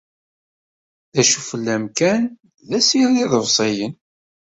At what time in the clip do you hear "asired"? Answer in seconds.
2.77-3.15